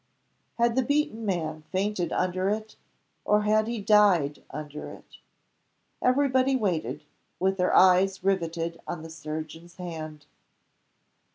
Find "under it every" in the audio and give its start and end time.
4.49-6.27